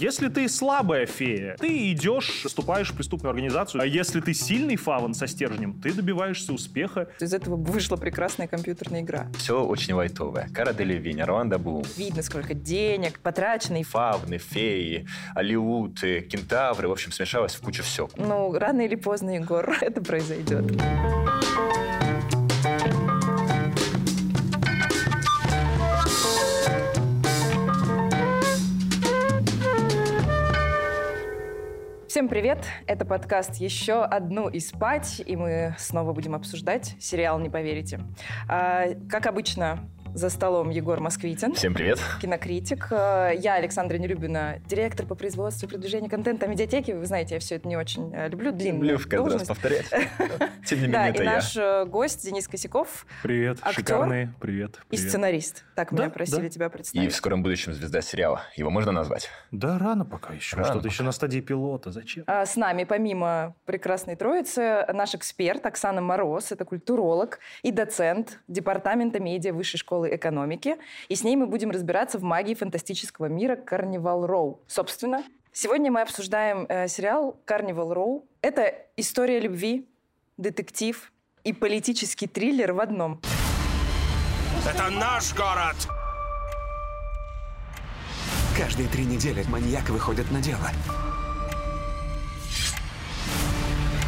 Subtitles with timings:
[0.00, 3.82] Если ты слабая фея, ты идешь, вступаешь в преступную организацию.
[3.82, 7.08] А если ты сильный фаван со стержнем, ты добиваешься успеха.
[7.20, 9.26] Из этого вышла прекрасная компьютерная игра.
[9.36, 10.48] Все очень лайтовое.
[10.54, 11.84] Кара Делевинь, Руанда Бум.
[11.98, 13.82] Видно, сколько денег потрачено.
[13.82, 16.88] Фавны, феи, алиуты, кентавры.
[16.88, 18.08] В общем, смешалось в кучу все.
[18.16, 20.64] Ну, рано или поздно, Егор, это произойдет.
[32.10, 32.58] Всем привет!
[32.88, 38.00] Это подкаст «Еще одну и спать», и мы снова будем обсуждать сериал «Не поверите».
[38.48, 41.54] А, как обычно, за столом Егор Москвитин.
[41.54, 41.98] Всем привет.
[42.20, 42.88] Кинокритик.
[42.90, 46.90] А, Я Александра Нелюбина, директор по производству и продвижению контента медиатеки.
[46.92, 48.50] Вы знаете, я все это не очень э, люблю.
[48.52, 49.86] Длинная Люблю в каждый раз повторять.
[50.66, 51.32] Тем не Да, менее, и это я.
[51.34, 54.80] наш э, гость Денис Косяков Привет, Актер шикарные, привет.
[54.90, 55.64] и сценарист.
[55.76, 56.48] Так Да, меня просили да.
[56.48, 57.12] тебя И представить.
[57.12, 58.42] в скором будущем звезда сериала.
[58.56, 59.28] Его можно назвать?
[59.52, 60.92] Да рано пока еще, Рано что-то пока.
[60.92, 62.24] еще на стадии пилота, зачем?
[62.26, 69.20] А С нами, помимо прекрасной троицы, наш эксперт Оксана Мороз, это культуролог и доцент Департамента
[69.20, 70.76] медиа Высшей школы экономики.
[71.08, 74.60] И с ней мы будем разбираться в магии фантастического мира Карнивал Роу.
[74.66, 78.26] Собственно, сегодня мы обсуждаем э, сериал Карнивал Роу.
[78.42, 79.88] Это история любви,
[80.36, 81.12] детектив
[81.44, 83.20] и политический триллер в одном.
[84.66, 85.76] Это наш город!
[88.56, 90.70] Каждые три недели маньяк выходит на дело.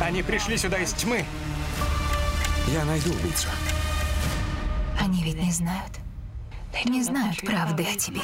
[0.01, 1.25] Они пришли сюда из тьмы.
[2.69, 3.49] Я найду убийцу.
[5.03, 5.99] Они ведь не знают.
[6.85, 8.21] Не знают правды о тебе.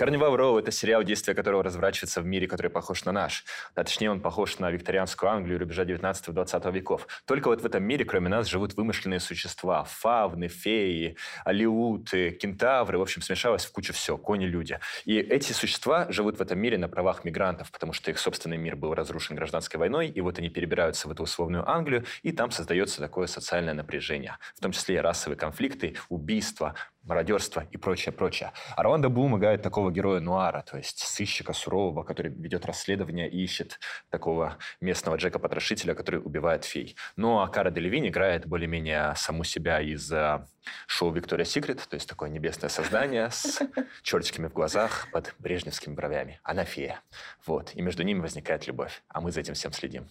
[0.00, 3.44] Карнивал Роу— это сериал, действие которого разворачивается в мире, который похож на наш.
[3.74, 7.06] А точнее, он похож на викторианскую Англию рубежа 19-20 веков.
[7.26, 9.84] Только вот в этом мире, кроме нас, живут вымышленные существа.
[9.84, 12.96] Фавны, феи, алиуты, кентавры.
[12.96, 14.16] В общем, смешалось в кучу все.
[14.16, 14.80] Кони-люди.
[15.04, 18.76] И эти существа живут в этом мире на правах мигрантов, потому что их собственный мир
[18.76, 23.02] был разрушен гражданской войной, и вот они перебираются в эту условную Англию, и там создается
[23.02, 28.52] такое социальное напряжение, в том числе и расовые конфликты, убийства, мародерство и прочее, прочее.
[28.76, 33.42] А Орландо Блум играет такого героя нуара, то есть сыщика сурового, который ведет расследование и
[33.42, 33.78] ищет
[34.10, 36.96] такого местного Джека-потрошителя, который убивает фей.
[37.16, 40.46] Ну а Кара Делевинь играет более-менее саму себя из э,
[40.86, 43.60] шоу «Виктория Секрет», то есть такое небесное создание с
[44.02, 46.40] чертиками в глазах под брежневскими бровями.
[46.42, 47.00] Она фея.
[47.46, 47.74] Вот.
[47.74, 49.02] И между ними возникает любовь.
[49.08, 50.08] А мы за этим всем следим.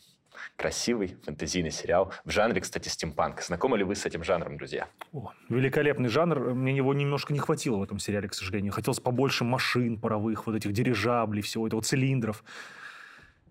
[0.55, 3.41] Красивый фэнтезийный сериал в жанре, кстати, стимпанк.
[3.41, 4.87] Знакомы ли вы с этим жанром, друзья?
[5.13, 6.53] О, великолепный жанр.
[6.53, 8.73] Мне его немножко не хватило в этом сериале, к сожалению.
[8.73, 12.43] Хотелось побольше машин паровых, вот этих дирижаблей, всего этого, цилиндров.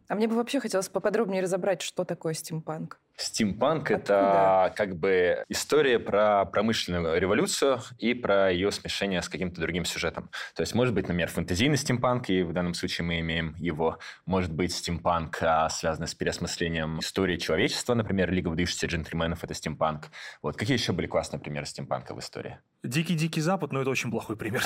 [0.08, 2.98] А мне бы вообще хотелось поподробнее разобрать, что такое стимпанк.
[3.18, 9.84] Стимпанк– это как бы история про промышленную революцию и про ее смешение с каким-то другим
[9.84, 10.30] сюжетом.
[10.54, 13.98] То есть, может быть, например, фэнтезийный стимпанк, и в данном случае мы имеем его.
[14.24, 20.10] Может быть, стимпанк, а, связанный с переосмыслением истории человечества, например, Лига выдающихся джентльменов– это стимпанк.
[20.40, 20.56] Вот.
[20.56, 22.58] Какие еще были классные примеры стимпанка в истории?
[22.84, 24.62] Дикий-дикий Запад, но это очень плохой пример.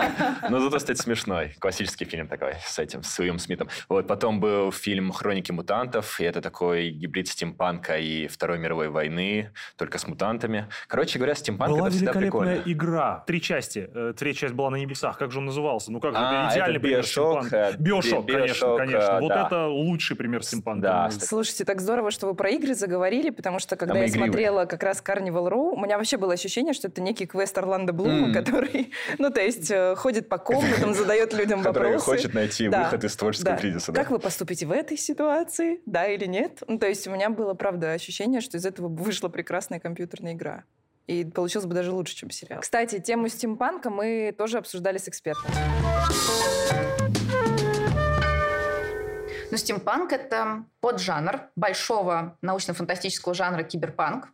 [0.48, 1.56] Но зато, кстати, смешной.
[1.58, 3.68] Классический фильм такой с этим, с Уиллом Смитом.
[3.88, 9.50] Вот, потом был фильм «Хроники мутантов», и это такой гибрид стимпанка и Второй мировой войны,
[9.76, 10.68] только с мутантами.
[10.88, 12.72] Короче говоря, стимпанк Была это всегда великолепная прикольно.
[12.72, 13.24] игра.
[13.26, 13.88] Три части.
[13.94, 15.18] Э, Третья часть была на небесах.
[15.18, 15.90] Как же он назывался?
[15.92, 17.56] Ну, как же, А, это идеальный это пример Биошок, стимпанка.
[17.56, 19.12] э, Биошок, Би- конечно, Биошок, конечно.
[19.12, 19.46] э, Вот да.
[19.46, 20.82] это лучший пример стимпанка.
[20.82, 24.26] Да, Слушайте, так здорово, что вы про игры заговорили, потому что когда мы я игривые.
[24.30, 27.92] смотрела как раз Carnival Row, у меня вообще было ощущение, что это некий квест Орландо
[27.92, 28.32] Блума, Мгм.
[28.34, 32.04] который, ну, то есть, э, ходит по комнатам, задает людям Который вопросы.
[32.04, 33.56] хочет найти Да, выход из творческого да.
[33.58, 33.92] кризиса.
[33.92, 34.00] да.
[34.00, 36.62] Как вы поступите в этой ситуации, да или нет?
[36.66, 40.64] Ну, то есть у меня было, правда, ощущение, что из этого вышла прекрасная компьютерная игра.
[41.06, 42.60] И получилось бы даже лучше, чем сериал.
[42.60, 45.50] Кстати, тему стимпанка мы тоже обсуждали с экспертом.
[49.50, 54.28] Ну, стимпанк— это поджанр большого научно-фантастического жанра киберпанк.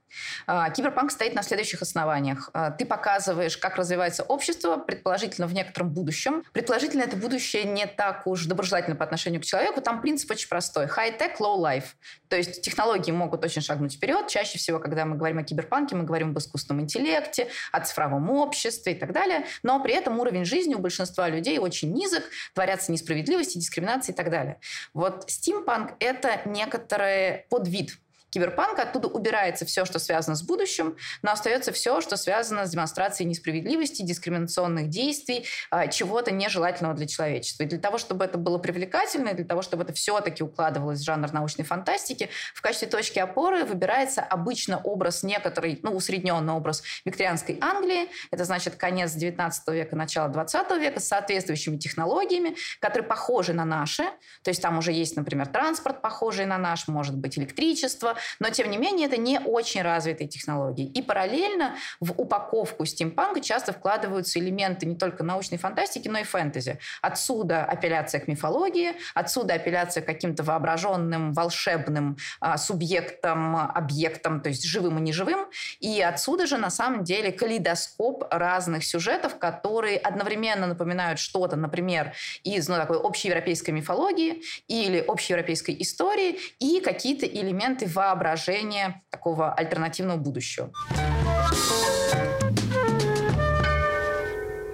[0.47, 2.51] А, Киберпанк стоит на следующих основаниях.
[2.53, 6.45] А, Ты показываешь, как развивается общество, предположительно в некотором будущем.
[6.53, 9.81] Предположительно, это будущее не так уж доброжелательно по отношению к человеку.
[9.81, 10.87] Там принцип очень простой.
[10.87, 11.95] High-tech, low-life.
[12.29, 14.29] То есть технологии могут очень шагнуть вперед.
[14.29, 18.93] Чаще всего, когда мы говорим о киберпанке, мы говорим об искусственном интеллекте, о цифровом обществе
[18.93, 19.47] и так далее.
[19.63, 24.31] Но при этом уровень жизни у большинства людей очень низок, творятся несправедливости, дискриминации и так
[24.31, 24.59] далее.
[25.03, 27.99] Вот стимпанк— это некоторый подвид
[28.33, 28.83] киберпанка.
[28.83, 34.03] Оттуда убирается все, что связано с будущим, но остается все, что связано с демонстрацией несправедливости,
[34.03, 37.65] дискриминационных действий, а, чего-то нежелательного для человечества.
[37.65, 41.05] И для того, чтобы это было привлекательно, и для того, чтобы это все-таки укладывалось в
[41.05, 47.59] жанр научной фантастики, в качестве точки опоры выбирается обычно образ некоторый, ну, усредненный образ викторианской
[47.61, 48.09] Англии.
[48.31, 54.05] Это значит конец 19 века, начало 20 века с соответствующими технологиями, которые похожи на наши.
[54.43, 58.71] То есть там уже есть, например, транспорт, похожий на наш, может быть, электричество, но, тем
[58.71, 60.87] не менее, это не очень развитые технологии.
[60.87, 66.79] И параллельно в упаковку стимпанка часто вкладываются элементы не только научной фантастики, но и фэнтези.
[67.01, 74.65] Отсюда апелляция к мифологии, отсюда апелляция к каким-то воображенным, волшебным а, субъектам, объектам, то есть
[74.65, 75.47] живым и неживым.
[75.81, 82.13] И отсюда же, на самом деле, калейдоскоп разных сюжетов, которые одновременно напоминают что-то, например,
[82.45, 90.71] из ну, такой общеевропейской мифологии или общеевропейской истории, и какие-то элементы воображения такого альтернативного будущего.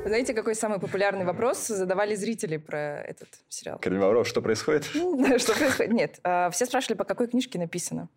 [0.04, 3.78] Знаете, какой самый популярный вопрос задавали зрители про этот сериал?
[3.78, 4.84] Корневаров, что происходит?
[4.84, 5.92] Что происходит?
[5.92, 6.18] Нет.
[6.24, 8.08] А, все спрашивали, по какой книжке написано.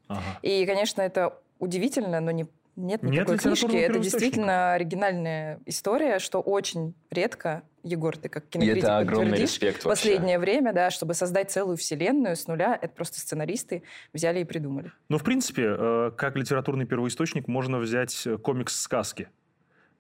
[0.42, 2.48] И, конечно, это удивительно, но не
[2.78, 3.66] нет Нет никакой книжки.
[3.66, 9.54] литературного Это действительно оригинальная история, что очень редко, Егор, ты как кинокритик это огромный подтвердишь,
[9.54, 10.10] респект в вообще.
[10.10, 13.84] последнее время, да, чтобы создать целую вселенную с нуля, это просто сценаристы
[14.14, 14.92] взяли и придумали.
[15.10, 19.30] Ну, в принципе, э, как литературный первоисточник можно взять э, комикс сказки.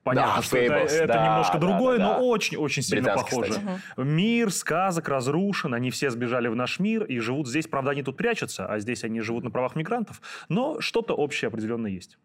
[0.04, 2.18] Понятно, Да, что это, Fables, это да, немножко да, другое, да, да.
[2.18, 3.52] но очень-очень сильно похоже.
[3.52, 3.82] кстати.
[3.98, 7.68] Мир сказок разрушен, они все сбежали в наш мир и живут здесь.
[7.68, 10.22] Правда, они тут прячутся, а здесь они живут на правах мигрантов.
[10.50, 12.18] Но что-то общее определенно есть.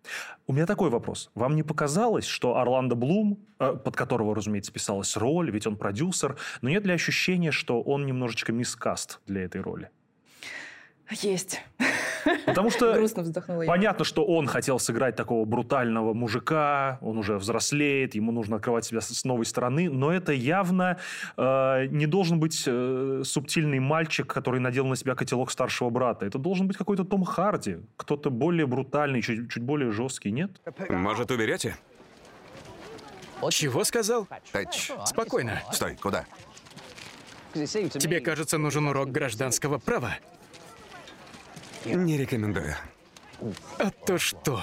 [0.47, 1.31] У меня такой вопрос.
[1.35, 6.37] Вам не показалось, что Орландо Блум, э, под которого, разумеется, писалась роль, ведь он продюсер,
[6.63, 9.91] но нет ли ощущения, что он немножечко мискаст для этой роли?
[11.11, 11.63] Есть.
[12.47, 13.69] Потому что Грустно вздохнула я.
[13.69, 19.01] Понятно, что он хотел сыграть такого брутального мужика, он уже взрослеет, ему нужно открывать себя
[19.01, 20.99] с с новой стороны, но это явно
[21.37, 26.27] э, не должен быть э, субтильный мальчик, который надел на себя котелок старшего брата.
[26.27, 30.51] Это должен быть какой-то Том Харди, кто-то более брутальный, чуть, чуть более жесткий, нет?
[30.89, 31.77] Может, уберете?
[33.51, 34.27] Чего сказал?
[34.53, 34.91] Тач.
[35.05, 35.63] Спокойно.
[35.73, 36.25] Стой, куда?
[37.55, 40.17] Тебе, кажется, нужен урок гражданского права.
[41.95, 42.75] Не рекомендую.
[43.79, 44.63] А то что?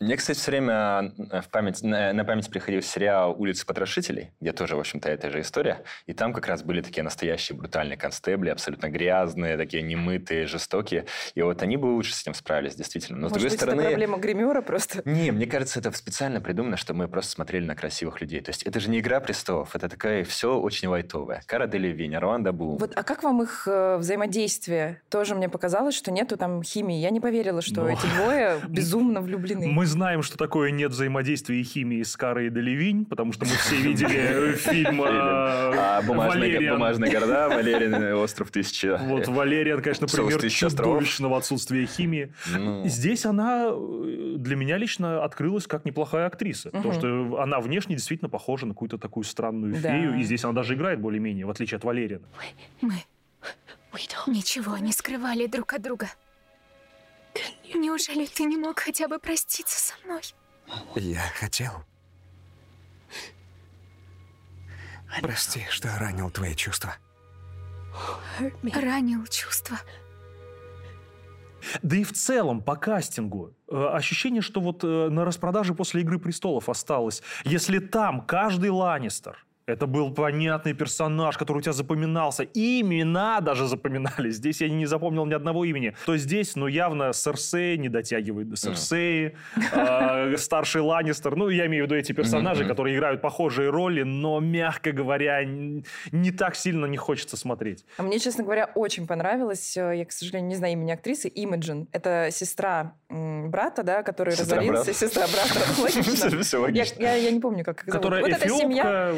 [0.00, 4.52] Мне, кстати, все время э, в память, на, на память приходил сериал «Улицы потрошителей», где
[4.52, 5.82] тоже, в общем-то, эта же история.
[6.06, 11.06] И там как раз были такие настоящие брутальные констебли, абсолютно грязные, такие немытые, жестокие.
[11.34, 13.18] И вот они бы лучше с этим справились, действительно.
[13.18, 13.80] Но, с Может другой быть, стороны...
[13.80, 15.02] это проблема гримера просто?
[15.04, 18.40] Не, мне кажется, это специально придумано, чтобы мы просто смотрели на красивых людей.
[18.40, 21.42] То есть это же не «Игра престолов», это такая все очень лайтовое.
[21.46, 22.78] Кара Делевинь, Орландо Блум.
[22.78, 25.00] Вот, а как вам их э, взаимодействие?
[25.08, 26.98] Тоже мне показалось, что нету там химии.
[27.00, 27.88] Я не поверила, что Ну.
[27.88, 29.66] эти двое безумно влюблены.
[29.68, 33.52] Мы знаем, что такое нет взаимодействия и химии с Карой и Делевинь, потому что мы
[33.52, 38.96] все видели фильм э, А бумажные, города, Валерин, остров тысячи.
[39.06, 42.32] Вот Валериан, конечно, пример чудовищного отсутствия химии.
[42.54, 42.86] Ну.
[42.86, 46.70] Здесь она э, для меня лично открылась как неплохая актриса.
[46.70, 50.18] Потому что она внешне действительно похожа на какую-то такую странную фею.
[50.18, 52.26] И здесь она даже играет более-менее, в отличие от Валерина.
[52.80, 52.94] Мы
[54.26, 56.08] ничего не скрывали друг от друга.
[57.74, 60.22] Неужели ты не мог хотя бы проститься со мной?
[60.94, 61.84] Я хотел.
[65.22, 66.96] Прости, что ранил твои чувства.
[68.62, 69.78] Ранил чувства.
[71.82, 76.18] Да и в целом по кастингу э, ощущение, что вот э, на распродаже после «Игры
[76.18, 77.22] престолов» осталось.
[77.44, 82.44] Если там каждый Ланнистер это был понятный персонаж, который у тебя запоминался.
[82.54, 84.36] Имена даже запоминались.
[84.36, 85.94] Здесь я не запомнил ни одного имени.
[86.06, 89.34] То здесь, ну, явно Серсей не дотягивает до Серсеи.
[89.72, 91.36] э, Старший Ланнистер.
[91.36, 96.30] Ну, я имею в виду эти персонажи, которые играют похожие роли, но, мягко говоря, не
[96.30, 97.84] так сильно не хочется смотреть.
[97.98, 99.76] А мне, честно говоря, очень понравилось.
[99.76, 101.28] э, Я, к сожалению, не знаю имени актрисы.
[101.28, 101.88] Имиджин.
[101.92, 104.92] Это сестра брата, да, который Сестра разорился.
[104.92, 105.60] Сестра брата.
[105.82, 106.56] Логично.
[106.56, 107.02] Я, логично.
[107.02, 108.02] я- я не помню, как их зовут.
[108.02, 109.12] Которая Вот эта семья,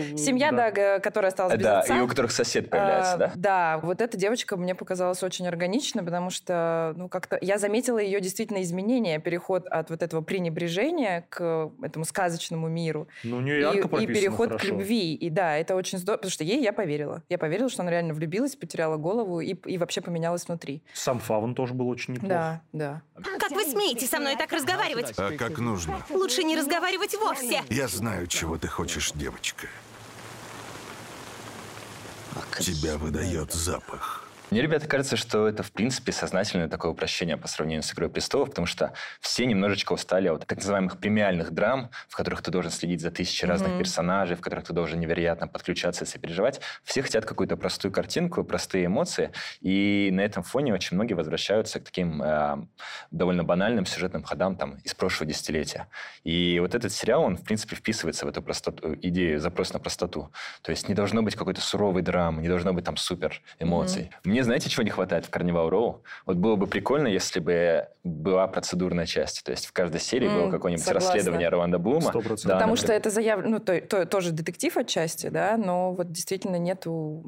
[0.49, 1.97] семья, да, г- которая осталась без Да, отца.
[1.99, 3.33] и у которых сосед появляется, А, да?
[3.37, 8.21] Да, вот эта девочка мне показалась очень органичной, потому что, ну, как-то я заметила ее
[8.21, 13.61] действительно изменения, переход от вот этого пренебрежения к этому сказочному миру Ну, у нее и,
[13.63, 14.69] ярко и прописано переход к хорошо.
[14.69, 15.15] любви.
[15.15, 17.23] И да, это очень здорово, потому что ей я поверила.
[17.29, 20.83] Я поверила, что она реально влюбилась, потеряла голову и, и вообще поменялась внутри.
[20.95, 22.29] Сам Фавн тоже был очень неплох.
[22.31, 23.03] Да, да.
[23.39, 25.13] Как вы смеете со мной так разговаривать?
[25.17, 25.99] А как нужно?
[26.11, 27.63] Лучше не разговаривать вовсе.
[27.69, 29.67] Я знаю, чего ты хочешь, девочка.
[32.59, 34.30] Тебя выдает запах.
[34.51, 38.49] Мне, ребята, кажется, что это, в принципе, сознательное такое упрощение по сравнению с «Игрой престолов»,
[38.49, 43.01] потому что все немножечко устали от так называемых премиальных драм, в которых ты должен следить
[43.01, 46.61] за тысячи разных персонажей, в которых ты должен невероятно подключаться и сопереживать.
[46.83, 49.31] Все хотят какую-то простую картинку, простые эмоции,
[49.61, 52.57] и на этом фоне очень многие возвращаются к таким э,
[53.13, 55.87] довольно банальным сюжетным ходам там, из прошлого десятилетия.
[56.25, 60.33] И вот этот сериал, он, в принципе, вписывается в эту простоту, идею, запрос на простоту.
[60.63, 64.11] То есть не должно быть какой-то суровой драмы, не должно быть там супер эмоций.
[64.25, 66.03] Мне, знаете, чего не хватает в Карнивал Роу?
[66.27, 69.43] Вот было бы прикольно, если бы была процедурная часть.
[69.45, 71.11] То есть в каждой серии М, было какое-нибудь согласна.
[71.11, 72.01] расследование Орландо Блума.
[72.03, 72.45] Сто процентов.
[72.45, 72.79] Да, Потому например.
[72.87, 77.23] что это заявлено, ну, то, то- тоже детектив отчасти, да, но вот действительно нету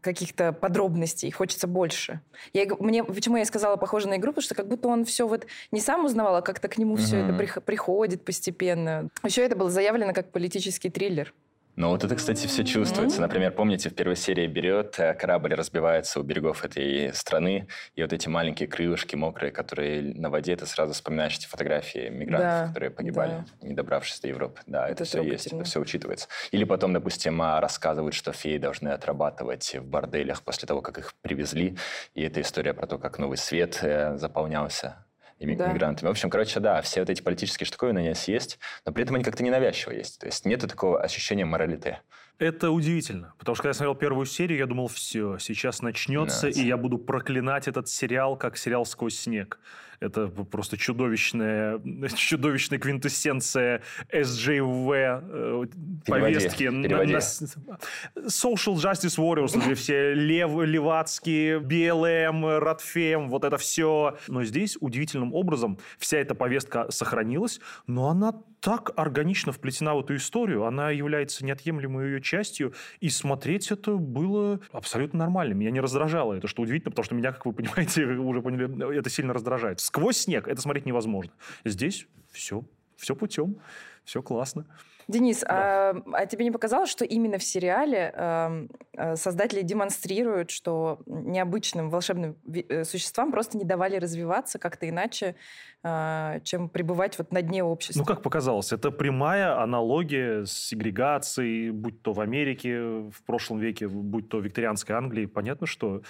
[0.00, 2.20] каких-то подробностей, хочется больше.
[2.52, 5.46] Я, мне, почему я сказала похоже на игру, потому что как будто он все вот
[5.72, 9.08] не сам узнавал, а как-то к нему все это приходит постепенно.
[9.24, 11.34] Еще это было заявлено как политический триллер.
[11.78, 13.20] Ну вот это, кстати, все чувствуется.
[13.20, 18.12] Например, помните, в первой серии берет, э, корабль разбивается у берегов этой страны, и вот
[18.12, 22.90] эти маленькие крылышки мокрые, которые на воде, ты сразу вспоминаешь эти фотографии мигрантов, Да, которые
[22.90, 24.60] погибали, не добравшись до Европы.
[24.66, 26.26] Да, это, Это все есть, это все учитывается.
[26.50, 31.14] Или потом, допустим, а, рассказывают, что феи должны отрабатывать в борделях после того, как их
[31.22, 31.76] привезли,
[32.12, 35.06] и это история про то, как новый свет э, заполнялся
[35.38, 35.72] ими- Да.
[35.72, 36.08] мигрантами.
[36.08, 39.24] В общем, короче, да, все вот эти политические штуковины, они есть, но при этом они
[39.24, 40.18] как-то ненавязчиво есть.
[40.20, 42.00] То есть нет такого ощущения моралите.
[42.38, 46.60] Это удивительно, потому что когда я смотрел первую серию, я думал, все, сейчас начнется, Да.
[46.60, 49.58] и я буду проклинать этот сериал, как сериал «Сквозь снег».
[50.00, 51.80] Это просто чудовищная,
[52.14, 55.66] чудовищная квинтэссенция SJV э,
[56.06, 56.64] повестки.
[56.64, 57.14] переводи.
[57.14, 64.16] Social Justice Warriors, где все лев, левацкие, БЛМ, Ротфем, вот это все.
[64.28, 70.16] Но здесь удивительным образом вся эта повестка сохранилась, но она так органично вплетена в эту
[70.16, 75.54] историю, она является неотъемлемой ее частью, и смотреть это было абсолютно нормально.
[75.54, 79.10] Меня не раздражало это, что удивительно, потому что меня, как вы понимаете, уже поняли, это
[79.10, 79.80] сильно раздражает.
[79.88, 81.32] Сквозь снег это смотреть невозможно.
[81.64, 82.62] Здесь все,
[82.98, 83.56] все путем,
[84.04, 84.66] все классно.
[85.08, 91.00] Денис, а, а тебе не показалось, что именно в сериале эм, э, создатели демонстрируют, что
[91.06, 95.34] необычным волшебным э, существам просто не давали развиваться как-то иначе,
[95.82, 98.00] э, чем пребывать вот на дне общества?
[98.00, 103.88] Ну, как показалось, это прямая аналогия с сегрегацией, будь то в Америке в прошлом веке,
[103.88, 105.24] будь то в викторианской Англии.
[105.24, 106.02] Понятно, что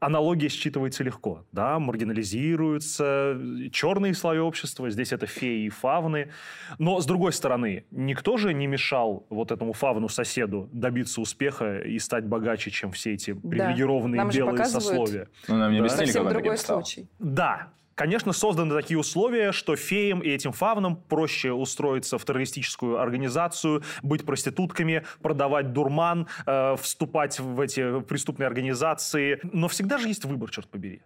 [0.00, 1.44] аналогия считывается легко.
[1.52, 3.38] Да, маргинализируются
[3.72, 6.30] черные слои общества, здесь это феи и фавны.
[6.78, 12.24] Но, с другой стороны, никто же не мешал вот этому фавну-соседу добиться успеха и стать
[12.26, 15.28] богаче, чем все эти привилегированные Нам же белые сословия.
[15.48, 15.84] Ну, нам не Да.
[15.84, 17.08] объяснили, Совсем как он другой случай.
[17.18, 23.82] Да, конечно, созданы такие условия, что феям и этим фавнам проще устроиться в террористическую организацию,
[24.02, 29.40] быть проститутками, продавать дурман, э, вступать в эти преступные организации.
[29.42, 31.02] Но всегда же есть выбор, черт побери.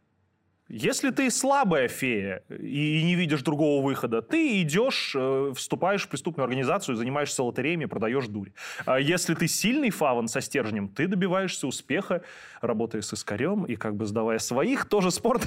[0.73, 6.45] Если ты слабая фея и не видишь другого выхода, ты идешь, э, вступаешь в преступную
[6.45, 8.50] организацию, занимаешься лотереями, продаешь дурь.
[8.87, 12.23] А если ты сильный фаван со стержнем, ты добиваешься успеха,
[12.61, 15.43] работая с искорем и как бы сдавая своих, тоже спорт.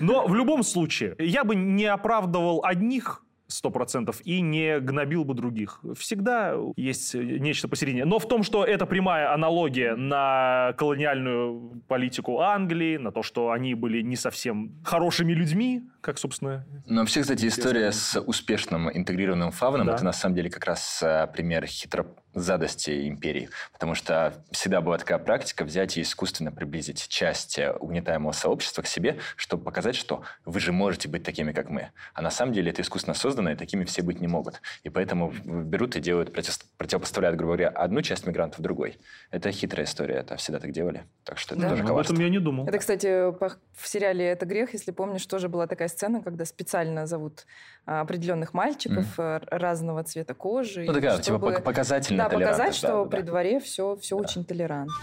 [0.00, 5.34] Но в любом случае, я бы не оправдывал одних сто процентов и не гнобил бы
[5.34, 5.80] других.
[5.96, 8.04] Всегда есть нечто посередине.
[8.04, 13.74] Но в том, что это прямая аналогия на колониальную политику Англии, на то, что они
[13.74, 19.88] были не совсем хорошими людьми, как, собственно, Но вообще, кстати, история с успешным интегрированным фавном
[19.88, 19.94] Да.
[19.96, 23.48] это на самом деле как раз э, пример хитрозадости империи.
[23.72, 28.86] Потому что всегда была такая практика взять и искусственно приблизить часть э, угнетаемого сообщества к
[28.86, 31.90] себе, чтобы показать, что вы же можете быть такими, как мы.
[32.14, 34.60] А на самом деле это искусственно создано, и такими все быть не могут.
[34.84, 38.98] И поэтому берут и делают, против- противопоставляют, грубо говоря, одну часть мигрантов другой.
[39.32, 41.04] Это хитрая история, это всегда так делали.
[41.24, 41.70] Так что это Да.
[41.70, 42.14] тоже об коварство.
[42.14, 42.68] этом я не думал.
[42.68, 47.46] Это, кстати, в сериале «Это грех», если помнишь, тоже была такая сцена, когда специально зовут
[47.86, 50.84] а, определенных мальчиков а, разного цвета кожи.
[50.86, 53.26] Ну, такая, типа, чтобы- пок- показательная Да, показать, да, что да, при да.
[53.26, 54.94] дворе все, все очень толерантно.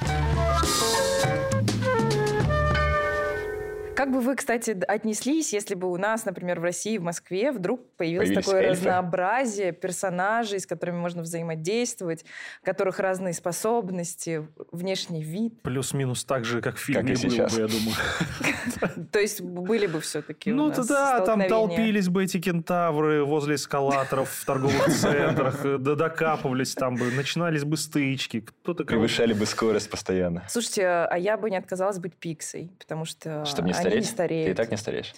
[4.03, 7.79] Как бы вы, кстати, отнеслись, если бы у нас, например, в России, в Москве вдруг
[7.95, 8.85] появилось Появились такое эльфы?
[8.85, 12.25] разнообразие персонажей, с которыми можно взаимодействовать,
[12.61, 15.61] у которых разные способности, внешний вид.
[15.61, 17.55] Плюс-минус так же, как в фильме Как и сейчас.
[17.55, 19.07] бы, я думаю.
[19.13, 24.45] То есть были бы все-таки Ну, да, там толпились бы эти кентавры возле эскалаторов в
[24.45, 28.41] торговых центрах, э, да докапывались там бы, начинались бы стычки.
[28.41, 30.43] Кто-то Превышали бы скорость постоянно.
[30.49, 34.05] Слушайте, а я бы не отказалась быть пиксой, потому что Чтобы не стареть?
[34.05, 34.45] не стареют.
[34.47, 35.13] Ты и так не стареешь.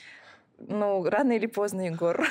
[0.57, 2.25] Ну, рано или поздно, Егор,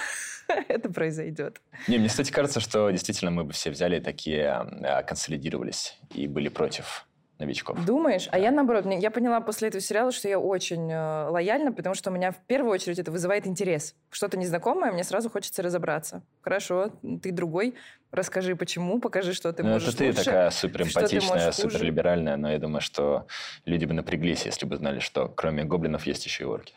[0.69, 1.61] это произойдет.
[1.89, 6.49] Не, мне, кстати, кажется, что действительно мы бы все взяли такие э, консолидировались и были
[6.49, 7.07] против
[7.39, 7.85] новичков.
[7.85, 8.29] Думаешь?
[8.31, 12.11] А я наоборот, я поняла после этого сериала, что я очень э, лояльна, потому что
[12.11, 13.95] у меня в первую очередь это вызывает интерес.
[14.11, 16.23] Что-то незнакомое, мне сразу хочется разобраться.
[16.43, 17.75] Хорошо, ты другой,
[18.11, 22.37] расскажи почему, покажи, что ты ну, можешь это ты лучше, такая что ты суперэмпатичная, суперлиберальная,
[22.37, 23.27] но я думаю, что
[23.65, 26.75] люди бы напряглись, если бы знали, что кроме гоблинов есть еще и орки.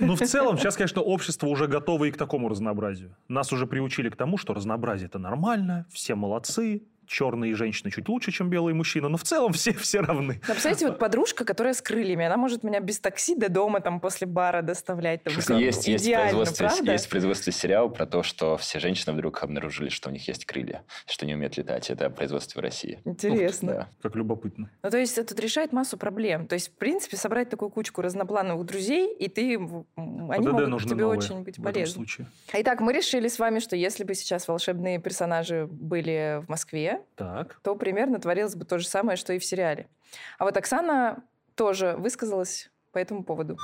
[0.00, 3.16] Ну, в целом, сейчас, конечно, общество уже готово и к такому разнообразию.
[3.28, 8.32] Нас уже приучили к тому, что разнообразие это нормально, все молодцы, черные женщины чуть лучше,
[8.32, 10.34] чем белые мужчины, но в целом все, все равны.
[10.34, 14.00] Ну, представляете, вот подружка, которая с крыльями, она может меня без такси до дома там
[14.00, 15.22] после бара доставлять.
[15.22, 16.92] Там, есть, есть, производстве, правда?
[16.92, 20.44] есть в производстве сериал про то, что все женщины вдруг обнаружили, что у них есть
[20.44, 21.90] крылья, что они умеют летать.
[21.90, 23.00] Это производство в России.
[23.04, 23.72] Интересно.
[23.72, 23.88] Да.
[24.02, 24.70] Как любопытно.
[24.82, 26.46] Ну, то есть это решает массу проблем.
[26.46, 31.02] То есть, в принципе, собрать такую кучку разноплановых друзей, и ты, они ПДД могут тебе
[31.02, 31.94] новые очень быть в этом полезны.
[31.94, 32.26] случае.
[32.52, 37.60] Итак, мы решили с вами, что если бы сейчас волшебные персонажи были в Москве, Так.
[37.62, 39.88] то примерно творилось бы то же самое, что и в сериале.
[40.38, 43.56] А вот Оксана тоже высказалась по этому поводу.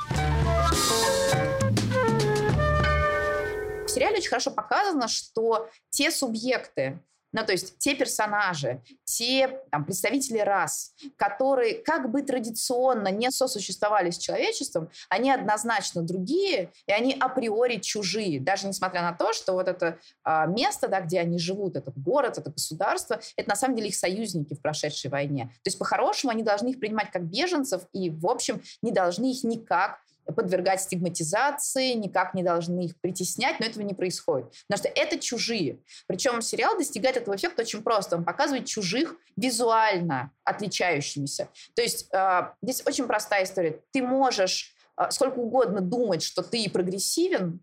[3.86, 7.00] В сериале очень хорошо показано, что те субъекты,
[7.32, 14.10] ну, то есть те персонажи, те там, представители рас, которые как бы традиционно не сосуществовали
[14.10, 19.68] с человечеством, они однозначно другие, и они априори чужие, даже несмотря на то, что вот
[19.68, 23.88] это а, место, да, где они живут, этот город, это государство, это на самом деле
[23.88, 25.50] их союзники в прошедшей войне.
[25.62, 29.44] То есть по-хорошему они должны их принимать как беженцев и, в общем, не должны их
[29.44, 29.98] никак
[30.34, 34.52] подвергать стигматизации, никак не должны их притеснять, но этого не происходит.
[34.68, 35.78] Потому что это чужие.
[36.06, 38.16] Причем сериал достигает этого эффекта очень просто.
[38.16, 41.48] Он показывает чужих визуально отличающимися.
[41.74, 43.80] То есть э, здесь очень простая история.
[43.92, 47.60] Ты можешь э, сколько угодно думать, что ты прогрессивен,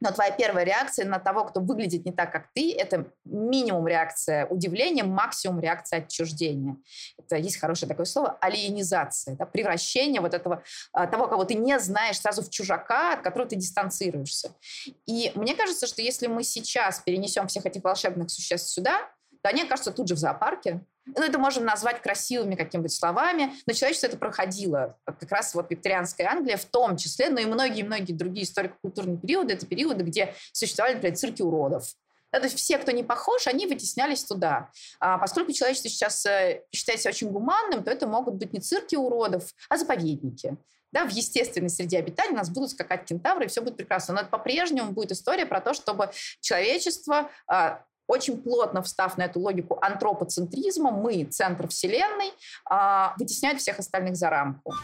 [0.00, 4.46] но твоя первая реакция на того, кто выглядит не так, как ты, это минимум реакция
[4.46, 6.76] удивления, максимум реакция отчуждения.
[7.18, 10.62] Это есть хорошее такое слово алиенизация, да, превращение вот этого
[10.92, 14.52] а, того, кого ты не знаешь, сразу в чужака, от которого ты дистанцируешься.
[15.06, 19.10] И мне кажется, что если мы сейчас перенесем всех этих волшебных существ сюда,
[19.42, 20.80] то они окажутся тут же в зоопарке.
[21.16, 24.98] Ну, это можем назвать красивыми какими-нибудь словами, но человечество это проходило.
[25.04, 29.66] Как раз вот викторианская Англия в том числе, но и многие-многие другие историко-культурные периоды, это
[29.66, 31.84] периоды, где существовали, например, цирки уродов.
[32.30, 34.70] Да, то есть все, кто не похож, они вытеснялись туда.
[35.00, 38.96] А поскольку человечество сейчас э, считает себя очень гуманным, то это могут быть не цирки
[38.96, 40.58] уродов, а заповедники.
[40.92, 44.14] Да, в естественной среде обитания у нас будут скакать кентавры, и все будет прекрасно.
[44.14, 46.10] Но это по-прежнему будет история про то, чтобы
[46.40, 52.32] человечество а, очень плотно встав на эту логику антропоцентризма, мы, центр Вселенной,
[52.64, 54.74] а, вытесняют всех остальных за рамку.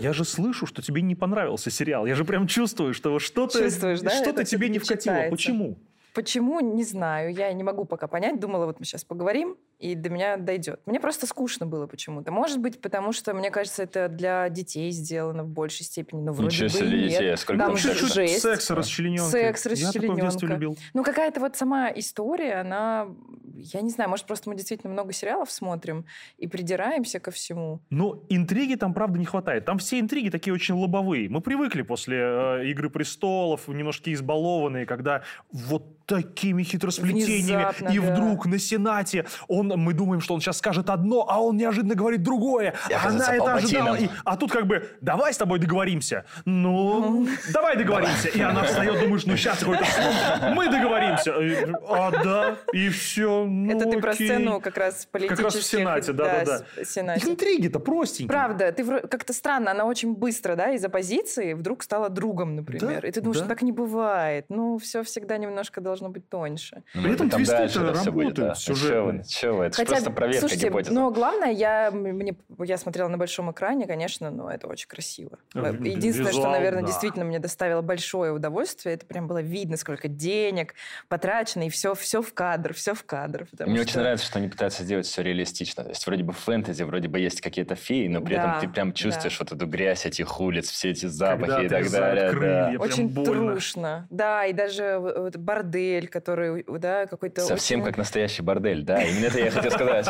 [0.00, 2.06] Я же слышу, что тебе не понравился сериал.
[2.06, 3.68] Я же прям чувствую, что что-то да?
[3.96, 4.96] что-то Это тебе не вкатило.
[4.96, 5.30] читается.
[5.30, 5.78] Почему?
[6.14, 7.34] Почему, не знаю.
[7.34, 8.40] Я не могу пока понять.
[8.40, 10.80] Думала, вот мы сейчас поговорим, и до меня дойдет.
[10.86, 12.32] Мне просто скучно было почему-то.
[12.32, 16.20] Может быть, потому что, мне кажется, это для детей сделано в большей степени.
[16.22, 17.08] Но вроде Ничего бы нет.
[17.10, 17.32] детей.
[17.32, 18.06] А сколько Там секса?
[18.06, 18.42] жесть.
[18.42, 19.30] Секс, расчлененка.
[19.30, 20.46] Секс, Я такое расчлененка.
[20.46, 20.78] любил.
[20.94, 23.06] Ну, какая-то вот сама история, она...
[23.54, 26.06] Я не знаю, может, просто мы действительно много сериалов смотрим
[26.38, 27.80] и придираемся ко всему.
[27.90, 29.64] Но интриги там, правда, не хватает.
[29.64, 31.28] Там все интриги такие очень лобовые.
[31.28, 38.12] Мы привыкли после э, «Игры престолов», немножко избалованные, когда вот такими хитросплетениями, Внезапно, и да.
[38.12, 42.22] вдруг на Сенате он, мы думаем, что он сейчас скажет одно, а он неожиданно говорит
[42.22, 42.74] другое.
[42.88, 43.96] Я Она это ожидала.
[43.96, 46.24] И- а тут как бы, давай с тобой договоримся.
[46.44, 48.28] Ну, давай договоримся.
[48.28, 50.54] И она встает, думаешь, ну сейчас какой-то слово.
[50.54, 51.32] Мы договоримся.
[51.40, 53.44] И, А, да, и все.
[53.44, 55.44] Ну, это ты про сцену как раз политических...
[55.44, 56.84] раз в Сенате, да-да-да.
[56.84, 57.30] Сенате.
[57.30, 58.28] Интриги-то простенькие.
[58.28, 63.00] Правда, ты как-то странно, она очень быстро, да, из оппозиции вдруг стала другом, например.
[63.02, 63.44] Да, и ты думаешь, да.
[63.44, 64.46] ну так не бывает.
[64.48, 66.82] Ну, все всегда немножко должно быть тоньше.
[66.94, 68.48] Ну, При этом будет, работают да.
[68.48, 69.24] Ну, сюжетные.
[69.62, 70.94] Это ж просто проверка слушайте, гипотезы.
[70.94, 75.38] но главное, я, мне, я смотрела на большом экране, конечно, но это очень красиво.
[75.54, 76.86] Э, Единственное, что, визуал, наверное, да.
[76.88, 80.74] действительно мне доставило большое удовольствие, это прям было видно, сколько денег
[81.08, 83.46] потрачено, и все, все в кадр, все в кадр.
[83.60, 85.84] Мне что- очень нравится, что они пытаются сделать все реалистично.
[85.84, 88.68] То есть вроде бы фэнтези, вроде бы есть какие-то феи, но при Да, этом ты
[88.68, 89.44] прям чувствуешь да.
[89.44, 92.30] вот эту грязь этих улиц, все эти запахи Когда и так далее.
[92.30, 92.72] крылья.
[92.78, 92.84] да.
[92.84, 93.52] Очень больно.
[93.52, 94.06] трушно.
[94.10, 99.26] Да, и даже вот бордель, который, да, какой-то Совсем очень- как настоящий бордель, да, именно
[99.26, 100.06] это я хотел сказать.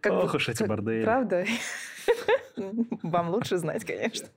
[0.00, 1.04] как Ох бы- уж эти бордели.
[1.04, 1.44] Правда?
[3.02, 4.28] Вам лучше знать, конечно.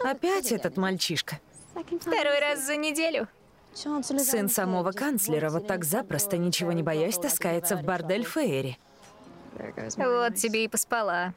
[0.00, 1.38] Опять этот мальчишка.
[1.74, 3.28] Второй раз за неделю.
[3.74, 8.78] Сын самого канцлера вот так запросто, ничего не боясь, таскается в бордель Фейри.
[9.96, 11.34] Вот тебе и поспала.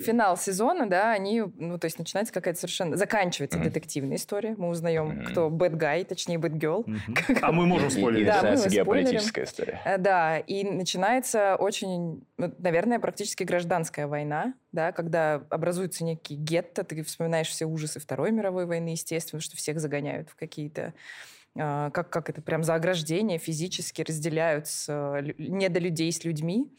[0.00, 2.96] Финал сезона, да, они, ну, то есть начинается какая-то совершенно...
[2.96, 3.68] Заканчивается Мгм.
[3.68, 4.54] детективная история.
[4.56, 5.24] Мы узнаем, Мгм.
[5.26, 6.84] кто bad guy, точнее, bad girl.
[7.42, 8.26] А мы можем спойлерить.
[8.26, 9.80] Да, мы начинается геополитическая история.
[9.84, 16.82] Э, Да, и начинается очень, ну, наверное, практически гражданская война, да, когда образуется некий гетто,
[16.84, 20.94] ты вспоминаешь все ужасы Второй мировой войны, естественно, что всех загоняют в какие-то
[21.58, 26.72] а, как, как это, прям за ограждение физически разделяют с, э, лю- недолюдей с людьми.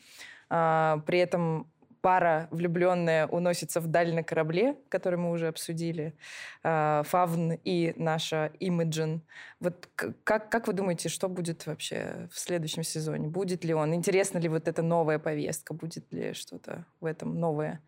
[0.50, 1.71] А, При этом
[2.02, 6.16] пара влюбленная уносится вдаль на корабле, который мы уже обсудили,
[6.64, 9.22] Фавн и наша Имиджин.
[9.60, 13.28] Вот как, как вы думаете, что будет вообще в следующем сезоне?
[13.28, 13.94] Будет ли он?
[13.94, 15.74] Интересна ли вот эта новая повестка?
[15.74, 17.82] Будет ли что-то в этом новое?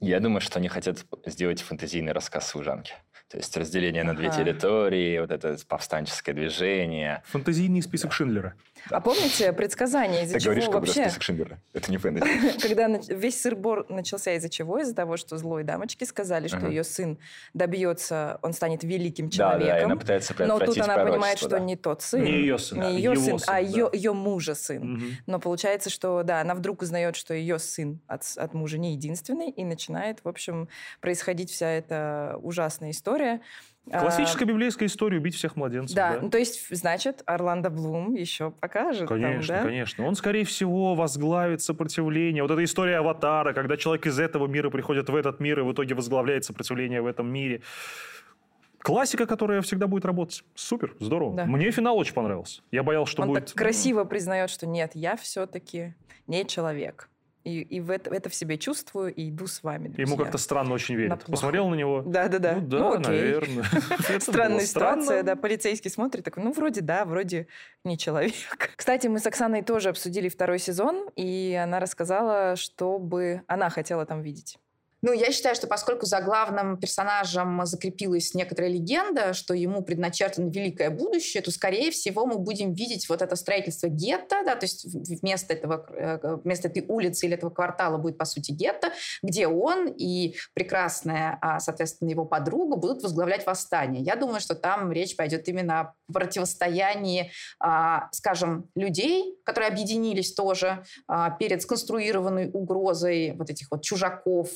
[0.00, 2.94] Я думаю, что они хотят сделать фэнтезийный рассказ служанки.
[3.28, 4.36] То есть разделение на две Ага.
[4.36, 7.24] территории, вот это повстанческое движение.
[7.26, 8.54] Фантазийный список Шиндлера.
[8.88, 11.02] А помните предсказание, из-за Ты чего говоришь, как вообще...
[11.02, 11.58] список Шиндлера.
[11.72, 12.58] Это не фэнтези.
[12.62, 14.78] Когда весь сыр-бор начался из-за чего?
[14.78, 17.18] Из-за того, что злой дамочки сказали, что ее сын
[17.52, 19.90] добьется, он станет великим Да, да, человеком.
[19.90, 21.58] она пытается Но тут она понимает, что да.
[21.58, 22.22] не тот сын.
[22.22, 23.58] Не ее сын, Не а ее сын, а да.
[23.58, 25.18] ее, мужа сын.
[25.26, 29.64] Но получается, что да, она вдруг узнает, что ее сын от мужа не единственный, и
[29.64, 29.85] начинает,
[30.24, 30.68] в общем,
[31.00, 33.40] происходить вся эта ужасная история.
[33.90, 35.94] А, Классическая библейская история «Убить всех младенцев».
[35.94, 39.08] Да, ну, то есть, значит, Орландо Блум еще покажет.
[39.08, 39.62] там, Конечно, да?
[39.62, 40.06] конечно.
[40.06, 42.42] Он, скорее всего, возглавит сопротивление.
[42.42, 45.72] Вот эта история Аватара, когда человек из этого мира приходит в этот мир и в
[45.72, 47.62] итоге возглавляет сопротивление в этом мире.
[48.80, 50.44] Классика, которая всегда будет работать.
[50.54, 51.36] Супер, здорово.
[51.36, 51.44] Да.
[51.44, 52.62] Мне финал очень понравился.
[52.70, 53.46] Я боялся, что Он будет...
[53.46, 55.94] так красиво признает, что нет, я все-таки
[56.26, 57.08] не человек.
[57.46, 59.84] И, и в это, это в себе чувствую и иду с вами.
[59.84, 60.16] Ему друзья.
[60.16, 61.10] как-то странно очень верит.
[61.10, 61.16] На.
[61.16, 62.02] Посмотрел на него.
[62.04, 62.56] Да-да-да.
[62.56, 63.06] Ну да, Ну, окей.
[63.06, 63.64] наверное.
[64.20, 65.36] Странная ситуация, да.
[65.36, 67.46] Полицейский смотрит, такой, ну, вроде да, вроде
[67.84, 68.34] не человек.
[68.76, 74.04] Кстати, мы с Оксаной тоже обсудили второй сезон, и она рассказала, что бы она хотела
[74.06, 74.58] там видеть.
[75.06, 80.90] Ну, я считаю, что поскольку за главным персонажем закрепилась некоторая легенда, что ему предначертано великое
[80.90, 84.84] будущее, то, скорее всего, мы будем видеть вот это строительство гетто, да, то есть
[85.22, 88.90] вместо, этого, э, вместо этой улицы или этого квартала будет, по сути, гетто,
[89.22, 94.02] где он и прекрасная, а, соответственно, его подруга будут возглавлять восстание.
[94.02, 100.84] Я думаю, что там речь пойдет именно о противостоянии, а, скажем, людей, которые объединились тоже
[101.06, 104.48] а, перед сконструированной угрозой вот этих вот чужаков,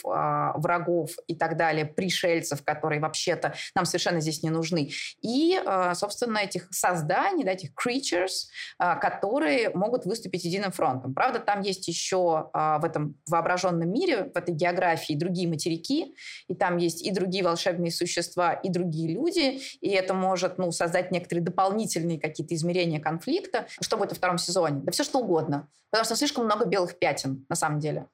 [0.56, 4.90] врагов и так далее, пришельцев, которые вообще-то нам совершенно здесь не нужны.
[5.22, 8.48] И, а, собственно, этих созданий, да, этих creatures,
[8.78, 11.14] а, которые могут выступить единым фронтом.
[11.14, 16.14] Правда, там есть еще а, в этом воображенном мире, в этой географии другие материки,
[16.48, 21.10] и там есть и другие волшебные существа, и другие люди, и это может ну, создать
[21.10, 23.66] некоторые дополнительные какие-то измерения конфликта.
[23.80, 24.80] Что будет во втором сезоне?
[24.82, 25.68] Да все что угодно.
[25.90, 28.06] Потому что слишком много белых пятен, на самом деле.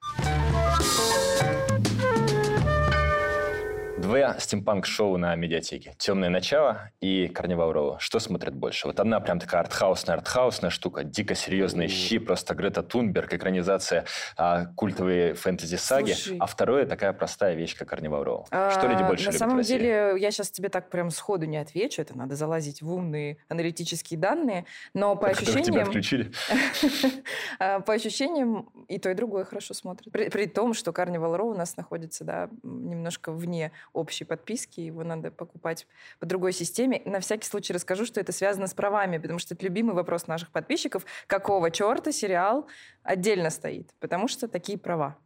[4.06, 5.96] Два стимпанк-шоу на медиатеке.
[5.98, 7.96] «Темное начало» и «Карнивал Роу».
[7.98, 8.86] Что смотрят больше?
[8.86, 14.04] Вот одна прям такая артхаусная, артхаусная штука, дико серьезные щи, просто Грета Тунберг, экранизация
[14.36, 16.12] а, культовой фэнтези-саги.
[16.12, 16.38] Слушай.
[16.38, 18.46] А второе такая простая вещь, как «Карнивал Роу».
[18.46, 19.76] Что люди А, больше На любят самом в России?
[19.76, 22.00] деле, я сейчас тебе так прям сходу не отвечу.
[22.00, 24.66] Это надо залазить в умные аналитические данные.
[24.94, 25.90] Но по тебя ощущениям...
[27.58, 30.12] А, По ощущениям, и то, и другое хорошо смотрят.
[30.12, 35.86] При, том, что Row у нас находится да, немножко вне общей подписки, его надо покупать
[36.18, 37.02] по другой системе.
[37.04, 40.50] На всякий случай расскажу, что это связано с правами, потому что это любимый вопрос наших
[40.50, 41.04] подписчиков.
[41.26, 42.66] Какого черта сериал
[43.02, 43.90] отдельно стоит?
[44.00, 45.16] Потому что такие права.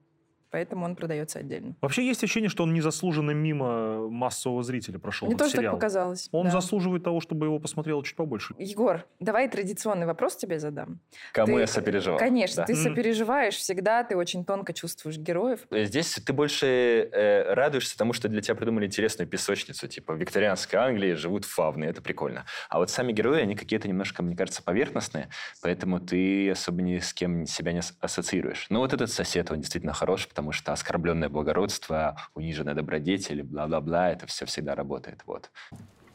[0.51, 1.75] Поэтому он продается отдельно.
[1.81, 5.75] Вообще есть ощущение, что он незаслуженно мимо массового зрителя прошел Мне этот тоже так сериал.
[5.77, 6.29] показалось.
[6.33, 6.51] Он да.
[6.51, 8.55] заслуживает того, чтобы его посмотрело чуть побольше.
[8.59, 11.01] Егор, давай традиционный вопрос тебе задам.
[11.33, 12.19] Кому Ты- я сопереживал?
[12.19, 12.67] Конечно, Да.
[12.67, 15.61] ты сопереживаешь всегда, ты очень тонко чувствуешь героев.
[15.71, 19.87] Здесь ты больше э, радуешься тому, что для тебя придумали интересную песочницу.
[19.87, 22.45] Типа в викторианской Англии живут фавны, это прикольно.
[22.69, 25.29] А вот сами герои, они какие-то немножко, мне кажется, поверхностные,
[25.63, 28.67] поэтому ты особо ни с кем себя не ас- ассоциируешь.
[28.71, 34.27] Но вот этот сосед, он действительно хорош, потому что оскорбленное благородство, униженная добродетель, бла-бла-бла, это
[34.27, 35.23] все всегда работает.
[35.27, 35.51] Вот.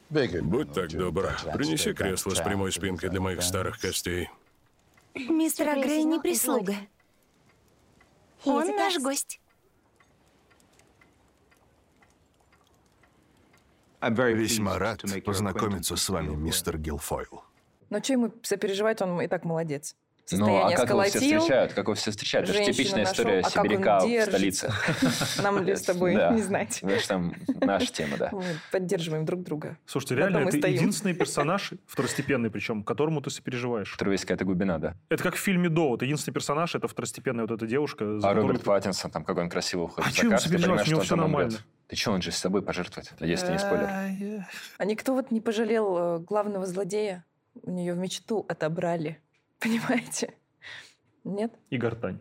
[0.10, 4.30] Будь так добр, принеси кресло с прямой спинкой для моих старых костей.
[5.16, 6.76] Мистер Агрей не прислуга.
[8.44, 9.40] Он наш гость.
[14.02, 17.44] Весьма рад познакомиться с вами, мистер Гилфойл.
[17.90, 19.96] Но что ему сопереживать, он и так молодец.
[20.26, 21.74] Состояние ну, а как его все встречают?
[21.74, 22.50] Как его все встречают?
[22.50, 23.14] Это же типичная нашел.
[23.14, 24.74] история А он сибиряка в столице.
[25.44, 26.32] Нам ли с тобой Да.
[26.32, 26.80] не знать.
[26.82, 28.30] Знаешь, там наша тема, да.
[28.32, 29.78] Мы поддерживаем друг друга.
[29.86, 30.74] Слушайте, реально, это стоим.
[30.74, 33.92] единственный персонаж, второстепенный причем, которому ты сопереживаешь.
[33.92, 34.96] Которого есть какая-то глубина, да.
[35.10, 35.90] Это как в фильме «До».
[35.90, 38.20] Вот единственный персонаж, это второстепенная вот эта девушка.
[38.20, 40.88] за А Роберт ты- Паттинсон, там, как он красиво уходит А за каст, ты сопереживать?
[40.88, 41.20] У него он умрет.
[41.20, 41.58] нормально.
[41.88, 43.14] Ты что, он же с собой пожертвует?
[43.20, 43.88] Надеюсь, это не спойлер.
[43.88, 44.44] Ай,
[44.80, 47.24] А никто вот не пожалел э, главного злодея.
[47.62, 49.20] У нее в мечту отобрали.
[49.66, 50.32] Понимаете?
[51.24, 51.52] Нет?
[51.72, 52.20] И гортань.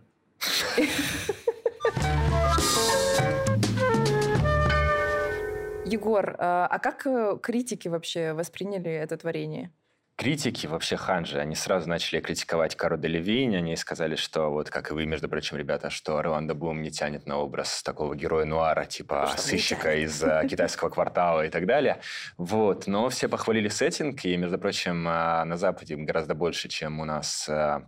[5.85, 9.71] Егор, а а как э, критики вообще восприняли это творение?
[10.17, 14.95] Критики, вообще ханжи, они сразу начали критиковать Кару Делевинь, они сказали, что вот, как и
[14.95, 19.27] вы, между прочим, ребята, что Орландо Блум не тянет на образ такого героя нуара, типа
[19.33, 22.01] что сыщика из э, китайского квартала и так далее.
[22.37, 27.05] Вот, но все похвалили сеттинг, и, между прочим, э, на Западе гораздо больше, чем у
[27.05, 27.81] нас э,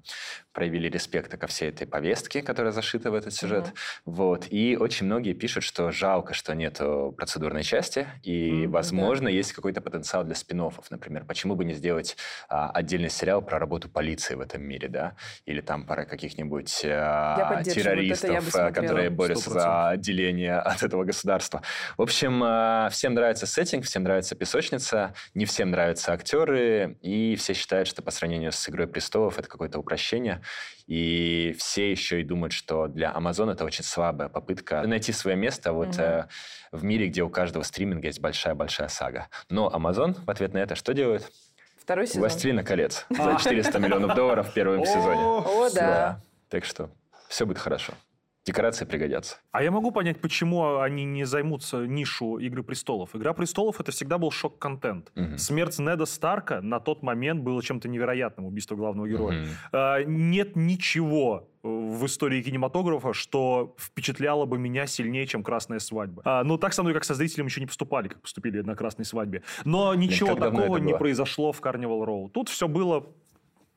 [0.56, 3.74] проявили респекта ко всей этой повестке, которая зашита в этот сюжет.
[4.06, 4.46] Вот.
[4.48, 9.82] И очень многие пишут, что жалко, что нету процедурной части, и, Мгм, возможно, есть какой-то
[9.82, 10.56] потенциал для спин
[10.88, 12.16] Например, почему бы не сделать
[12.48, 15.14] а, отдельный сериал про работу полиции в этом мире, да?
[15.44, 18.70] Или там про каких-нибудь а, поддерживаю, вот я бы террористов, смотрела.
[18.70, 19.52] которые борются 100%.
[19.52, 21.60] за отделение от этого государства.
[21.98, 27.52] В общем, а, всем нравится сеттинг, всем нравится песочница, не всем нравятся актеры, и все
[27.52, 30.40] считают, что по сравнению с «Игрой престолов» это какое-то упрощение.
[30.86, 35.72] И все еще и думают, что для Amazon это очень слабая попытка найти свое место
[35.72, 36.28] вот э,
[36.70, 39.28] в мире, где у каждого стриминга есть большая-большая сага.
[39.50, 41.30] Но Amazon в ответ на это что делает?
[41.76, 42.20] Второй сезон.
[42.20, 45.20] «Властелина колец» за 400 миллионов долларов в первом сезоне.
[45.20, 46.20] О, да.
[46.48, 46.90] Так что
[47.28, 47.92] все будет хорошо.
[48.46, 49.38] Декорации пригодятся.
[49.50, 53.16] А я могу понять, почему они не займутся нишу «Игры престолов».
[53.16, 55.10] «Игра престолов»— это всегда был шок-контент.
[55.16, 55.36] Мгм.
[55.36, 59.40] Смерть Неда Старка на тот момент было чем-то невероятным, убийство главного героя.
[59.40, 59.48] Мгм.
[59.72, 66.22] А, нет ничего э, в истории кинематографа, что впечатляло бы меня сильнее, чем «Красная свадьба».
[66.24, 69.04] А, ну, так со мной, как со зрителем, еще не поступали, как поступили на «Красной
[69.04, 69.42] свадьбе».
[69.64, 70.98] Но ничего давно такого не было?
[70.98, 72.28] произошло в «Карнивал Роу».
[72.28, 73.08] Тут все было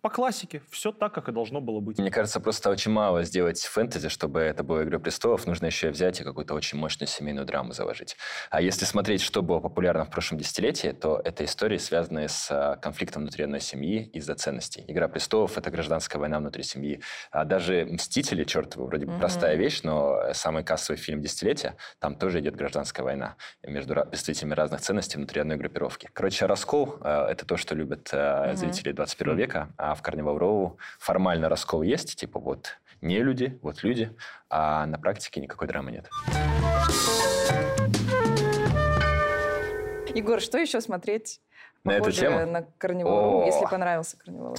[0.01, 1.97] по классике, все так, как и должно было быть.
[1.99, 5.45] Мне кажется, просто очень мало сделать фэнтези, чтобы это было «Игра престолов».
[5.45, 8.15] Нужно еще взять и какую-то очень мощную семейную драму заложить.
[8.49, 12.77] А если смотреть, что было популярно в прошлом десятилетии, то это истории, связанные с а,
[12.77, 14.85] конфликтом внутри одной семьи из-за ценностей.
[14.87, 17.01] «Игра престолов»— это гражданская война внутри семьи.
[17.31, 19.19] А даже «Мстители», черт его, вроде бы Мгм.
[19.19, 24.81] простая вещь, но самый кассовый фильм десятилетия, там тоже идет гражданская война между представителями разных
[24.81, 26.09] ценностей внутри одной группировки.
[26.13, 28.55] Короче, раскол а,— это то, что любят Мгм.
[28.55, 33.83] зрители 21 века, а в «Карнивал Роу» формально раскол есть, типа вот не люди, вот
[33.83, 34.15] люди,
[34.49, 36.09] а на практике никакой драмы нет.
[40.13, 41.41] Егор, что еще смотреть?
[41.83, 42.45] На эту тему?
[42.45, 43.45] на Карнивал О.
[43.45, 44.55] если понравился Карнивал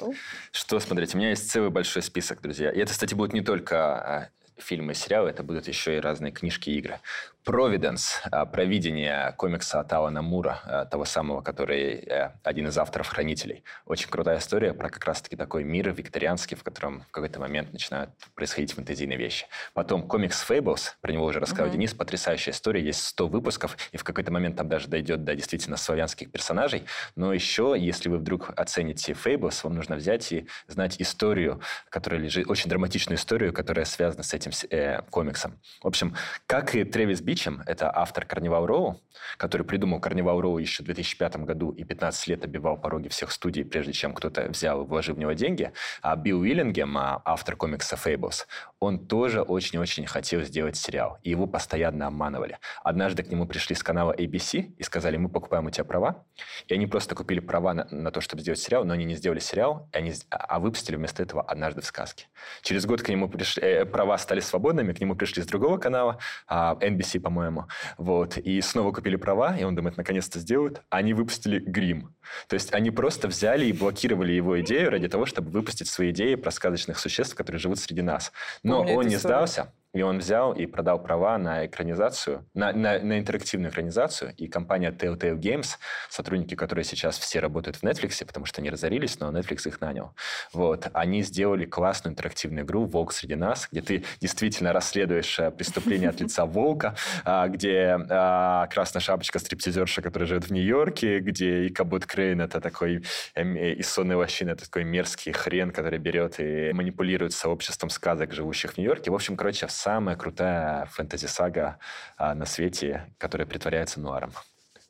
[0.52, 1.14] Что смотреть?
[1.14, 2.70] У меня есть целый большой список, друзья.
[2.70, 6.32] И это, кстати, будут не только а, фильмы и сериалы, это будут еще и разные
[6.32, 7.00] книжки и игры.
[7.44, 13.08] «Провиденс», а, провидение комикса от Алана Мура, а, того самого, который э, один из авторов
[13.08, 13.64] «Хранителей».
[13.86, 18.10] Очень крутая история про как раз-таки такой мир викторианский, в котором в какой-то момент начинают
[18.34, 19.46] происходить фэнтезийные вещи.
[19.72, 21.76] Потом комикс «Фейблс», про него уже рассказал Мгм.
[21.76, 25.76] Денис, потрясающая история, есть 100 выпусков, и в какой-то момент там даже дойдет до действительно
[25.76, 26.84] славянских персонажей.
[27.16, 32.50] Но еще, если вы вдруг оцените «Фейблс», вам нужно взять и знать историю, которая лежит,
[32.50, 35.58] очень драматичную историю, которая связана с этим э, комиксом.
[35.82, 36.14] В общем,
[36.46, 39.00] как и Трэвис Бичем, это автор «Карнивал Роу»,
[39.36, 43.64] который придумал «Карнивал Роу» еще в 2005 году и 15 лет обивал пороги всех студий,
[43.64, 45.70] прежде чем кто-то взял и вложил в него деньги.
[46.02, 48.48] А Билл Уиллингем, а, автор комикса «Фейблс»,
[48.80, 52.58] он тоже очень-очень хотел сделать сериал, и его постоянно обманывали.
[52.82, 56.24] Однажды к нему пришли с канала ABC и сказали, мы покупаем у тебя права,
[56.66, 59.38] и они просто купили права на, на то, чтобы сделать сериал, но они не сделали
[59.38, 62.26] сериал, они, с- а выпустили вместо этого «Однажды в сказке».
[62.62, 66.18] Через год к нему пришли, э, права стали свободными, к нему пришли с другого канала,
[66.48, 67.66] а, NBC, по-моему,
[67.98, 70.82] вот, и снова купили права, и он думает, наконец-то сделают.
[70.90, 72.14] Они выпустили «Грим».
[72.48, 76.34] То есть они просто взяли и блокировали его идею ради того, чтобы выпустить свои идеи
[76.34, 78.32] про сказочных существ, которые живут среди нас.
[78.62, 79.20] Но Помню он не историю.
[79.20, 84.34] сдался, и он взял и продал права на экранизацию, на, на, на интерактивную экранизацию.
[84.36, 85.76] И компания Telltale Games,
[86.08, 90.14] сотрудники, которые сейчас все работают в Netflix, потому что они разорились, но Netflix их нанял.
[90.52, 90.88] Вот.
[90.92, 96.20] Они сделали классную интерактивную игру «Волк среди нас», где ты действительно расследуешь э, преступление от
[96.20, 102.60] лица волка, а, где а, красная шапочка-стриптизерша, которая живет в Нью-Йорке, где Икабут Крейн— это
[102.60, 103.02] такой
[103.34, 108.32] эм, э, и сонный лощина, это такой мерзкий хрен, который берет и манипулирует сообществом сказок,
[108.32, 109.10] живущих в Нью-Йорке.
[109.10, 111.78] В общем, короче, самая крутая фэнтези-сага
[112.18, 114.32] а, на свете, которая притворяется нуаром.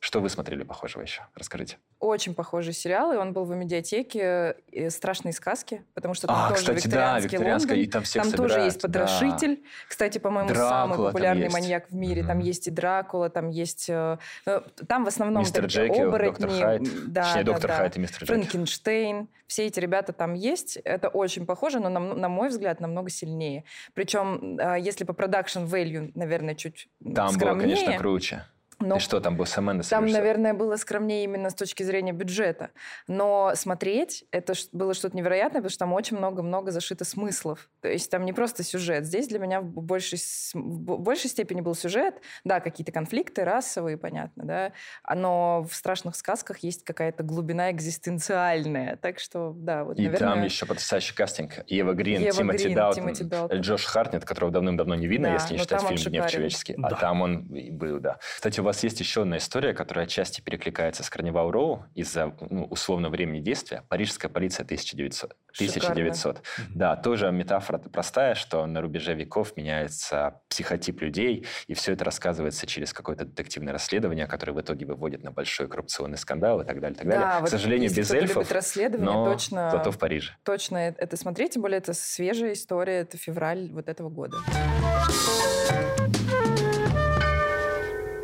[0.03, 1.21] Что вы смотрели похожего еще?
[1.35, 1.77] Расскажите.
[1.99, 4.55] Очень похожий сериал, и он был в медиатеке
[4.89, 7.77] «Страшные сказки», потому что там А, тоже кстати, да, викторианский Лондон.
[7.77, 9.63] и там всех Там тоже собирают, есть потрошитель.
[9.87, 12.23] Кстати, по-моему, Дракула самый там популярный маньяк в мире.
[12.23, 13.91] Там есть и Дракула, там есть...
[13.91, 16.45] э, э, Там в основном Мистер Джекил, оборотни.
[16.45, 16.81] доктор Хайд.
[17.13, 17.77] Да, Точнее, да, доктор да.
[17.77, 18.35] Хайд и мистер Джекил.
[18.35, 19.29] Франкенштейн.
[19.45, 20.77] Все эти ребята там есть.
[20.77, 23.65] Это очень похоже, но, на, на мой взгляд, намного сильнее.
[23.93, 27.75] Причем, э, если по продакшн value, наверное, чуть Там было, скромнее.
[27.75, 28.45] конечно, круче.
[28.81, 32.11] Но И что, там был Сэм Мендес там, наверное, было скромнее именно с точки зрения
[32.13, 32.71] бюджета.
[33.07, 37.69] Но смотреть это было что-то невероятное, потому что там очень много-много зашито смыслов.
[37.81, 39.05] То есть там не просто сюжет.
[39.05, 40.19] Здесь для меня в большей,
[40.53, 42.15] в бо- большей степени был сюжет.
[42.43, 44.71] Да, какие-то конфликты расовые, понятно, да.
[45.03, 48.95] А Но в страшных сказках есть какая-то глубина экзистенциальная.
[48.97, 50.29] Так что, да, вот, И наверное...
[50.35, 51.63] там еще потрясающий кастинг.
[51.67, 53.59] Ева Грин, Ева Тимоти, Грин, Даутон, Тимоти Даутон.
[53.61, 56.29] Джош Хартнет, которого давным-давно не видно, Да, если не считать фильм «Гнев шикарен.
[56.29, 56.75] человеческий».
[56.77, 56.87] Да.
[56.89, 58.17] А там он и был, да.
[58.35, 62.65] Кстати, у вас есть еще одна история, которая отчасти перекликается с Карнивал Роу из-за ну,
[62.65, 63.83] условно времени действия.
[63.89, 65.35] Парижская полиция 1900.
[65.55, 66.41] 1900.
[66.73, 72.65] Да, тоже метафора простая, что на рубеже веков меняется психотип людей, и все это рассказывается
[72.65, 76.95] через какое-то детективное расследование, которое в итоге выводит на большой коррупционный скандал и так далее,
[76.95, 77.25] и так далее.
[77.25, 80.31] Да, К вот сожалению, если без кто-то эльфов, любит расследование, но точно, зато в Париже.
[80.43, 81.53] точно э- это смотреть.
[81.53, 84.37] Тем более это свежая история, это февраль вот этого года.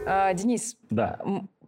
[0.10, 1.20] А, Денис, Да.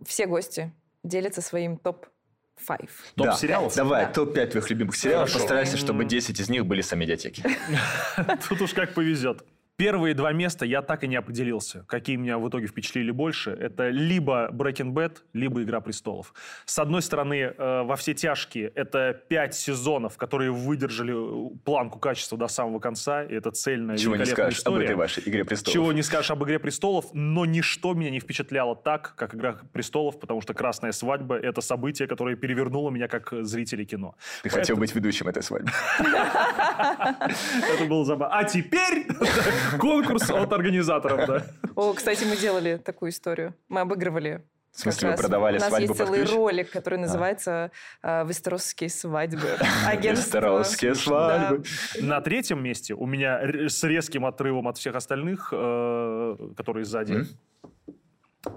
[0.05, 0.71] все гости
[1.03, 2.89] делятся своим топ-5.
[3.15, 3.33] Топ Да.
[3.33, 3.75] сериалов?
[3.75, 4.11] Давай, Да.
[4.13, 5.27] топ-5 твоих любимых сериалов.
[5.27, 5.39] Хорошо.
[5.39, 6.07] Постарайся, чтобы М.
[6.07, 7.43] 10 из них были с медиатеки.
[8.49, 9.43] Тут уж как повезет.
[9.79, 13.51] Первые два места я так и не определился, какие меня в итоге впечатлили больше.
[13.51, 16.33] Это либо Breaking Bad, либо Игра престолов.
[16.65, 22.37] С одной стороны, э, во все тяжкие это пять сезонов, которые выдержали э, планку качества
[22.37, 23.23] до самого конца.
[23.23, 24.85] И это цельная, Чего не скажешь об история.
[24.87, 25.73] этой вашей «Игре престолов».
[25.73, 30.19] Чего не скажешь об «Игре престолов», но ничто меня не впечатляло так, как «Игра престолов»,
[30.19, 34.15] потому что «Красная свадьба»— это событие, которое перевернуло меня как зрителя кино.
[34.43, 35.71] Ты хотел быть ведущим этой свадьбы.
[35.99, 38.35] Это было забавно.
[38.35, 39.07] А теперь
[39.77, 41.45] конкурс от организаторов, да.
[41.75, 43.55] О, кстати, мы делали такую историю.
[43.67, 44.43] Мы обыгрывали.
[44.71, 46.31] В смысле, вы продавали У нас свадьбу есть целый ключ?
[46.31, 47.71] ролик, который называется
[48.03, 49.57] э, «Вестеросские свадьбы».
[50.01, 51.63] Вестеросские свадьбы.
[52.01, 57.25] На третьем месте у меня с резким отрывом от всех остальных, э, которые сзади,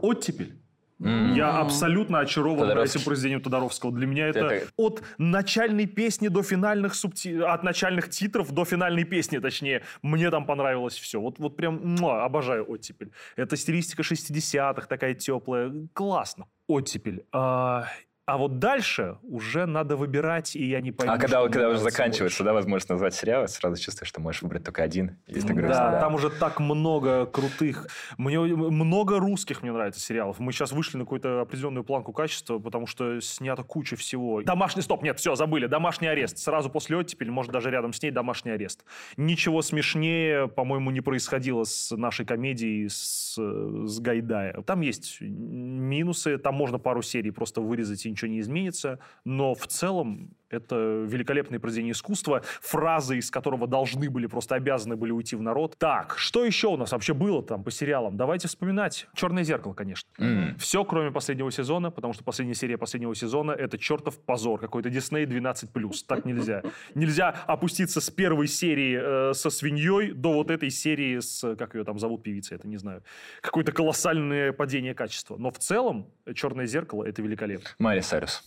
[0.00, 0.61] оттепель.
[1.02, 2.98] Я абсолютно очарован Тодоровский.
[3.00, 3.92] этим произведением Тодоровского.
[3.92, 7.38] Для меня это, Это- от начальной песни до финальных субти...
[7.38, 9.82] от начальных титров до финальной песни, точнее.
[10.02, 11.20] Мне там понравилось все.
[11.20, 13.10] Вот, вот прям муа, обожаю оттепель.
[13.36, 15.72] Это стилистика 60-х, такая теплая.
[15.92, 16.46] Классно.
[16.68, 17.24] Оттепель.
[17.32, 17.86] А,
[18.32, 21.12] а вот дальше уже надо выбирать, и я не пойму.
[21.12, 24.82] А когда, когда уже заканчивается, да, возможность назвать сериал, сразу чувствуешь, что можешь выбрать только
[24.82, 25.18] один.
[25.26, 26.00] Если ты Да, грустно, да.
[26.00, 27.88] там уже так много крутых.
[28.16, 30.38] Мне много русских мне нравится сериалов.
[30.38, 34.40] Мы сейчас вышли на какую-то определенную планку качества, потому что снято куча всего.
[34.40, 35.66] Домашний стоп, нет, все, забыли.
[35.66, 36.38] Домашний арест.
[36.38, 38.86] Сразу после оттепели, может, даже рядом с ней домашний арест.
[39.18, 44.62] Ничего смешнее, по-моему, не происходило с нашей комедией с, с Гайдая.
[44.62, 48.98] Там есть минусы, там можно пару серий просто вырезать, и ничего не изменится.
[49.24, 55.10] Но в целом это великолепное произведение искусства, фразы из которого должны были, просто обязаны были
[55.10, 55.76] уйти в народ.
[55.78, 58.16] Так, что еще у нас вообще было там по сериалам?
[58.16, 59.06] Давайте вспоминать.
[59.14, 60.08] «Черное зеркало», конечно.
[60.18, 60.56] М.
[60.58, 64.60] Все, кроме последнего сезона, потому что последняя серия последнего сезона— это чертов позор.
[64.60, 66.06] Какой-то Дисней 12+.
[66.06, 66.62] Так нельзя.
[66.94, 71.56] Нельзя опуститься с первой серии э, со свиньей до вот этой серии с...
[71.56, 73.02] Как ее там зовут, певица, это не знаю.
[73.40, 75.36] Какое-то колоссальное падение качества.
[75.36, 77.70] Но в целом «Черное зеркало»— это великолепно.
[77.78, 78.44] Майли Сайрус.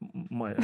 [0.00, 0.60] Майли.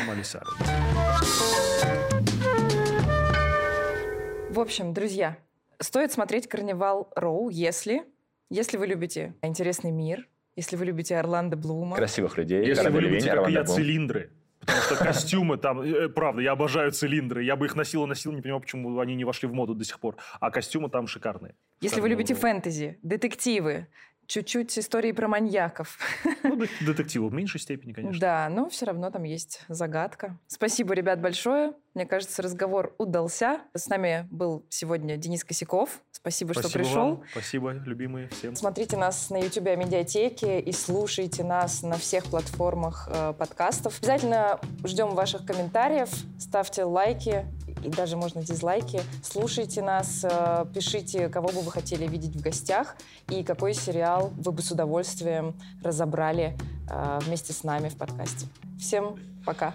[4.51, 5.37] В общем, друзья,
[5.79, 8.05] стоит смотреть «Карнивал Роу», если,
[8.49, 11.97] если вы любите интересный мир, если вы любите Орландо Блума.
[11.97, 12.65] Красивых людей.
[12.65, 14.33] Если вы любите, как и я, цилиндры.
[14.61, 17.45] Потому что костюмы там, э, правда, я обожаю цилиндры.
[17.45, 19.85] Я бы их носил и носил, не понимаю, почему они не вошли в моду до
[19.85, 20.17] сих пор.
[20.41, 21.55] А костюмы там шикарные.
[21.81, 22.55] Если вы любите Шикарные.
[22.63, 23.87] фэнтези, детективы,
[24.27, 25.99] чуть-чуть истории про маньяков.
[26.43, 28.21] Ну, дет- детективы в меньшей степени, конечно.
[28.21, 30.39] Да, но все равно там есть загадка.
[30.47, 31.73] Спасибо, ребят, большое.
[31.97, 33.63] Мне кажется, разговор удался.
[33.73, 36.03] С нами был сегодня Денис Косяков.
[36.13, 37.07] Спасибо, что Спасибо пришел.
[37.07, 37.23] вам.
[37.33, 38.55] Спасибо, любимые, всем.
[38.55, 43.97] Смотрите нас на YouTube Медиатеке и слушайте нас на всех платформах э, подкастов.
[44.01, 47.47] Обязательно ждем ваших комментариев, ставьте лайки
[47.83, 49.01] и даже можно дизлайки.
[49.23, 52.95] Слушайте нас, э, пишите, кого бы вы хотели видеть в гостях
[53.31, 56.59] и какой сериал вы бы с удовольствием разобрали
[56.91, 58.49] э, вместе с нами в подкасте.
[58.79, 59.73] Всем пока!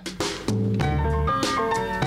[1.52, 2.01] Thank